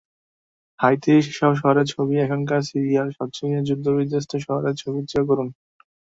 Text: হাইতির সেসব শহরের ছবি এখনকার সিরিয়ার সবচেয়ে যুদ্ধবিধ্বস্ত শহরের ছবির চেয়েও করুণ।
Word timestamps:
হাইতির 0.79 1.21
সেসব 1.25 1.53
শহরের 1.59 1.87
ছবি 1.93 2.15
এখনকার 2.17 2.61
সিরিয়ার 2.69 3.09
সবচেয়ে 3.17 3.57
যুদ্ধবিধ্বস্ত 3.67 4.31
শহরের 4.45 4.75
ছবির 4.81 5.05
চেয়েও 5.07 5.29
করুণ। 5.29 5.47